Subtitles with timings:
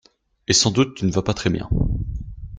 [0.47, 1.69] Et sans doute tu ne vas pas très bien.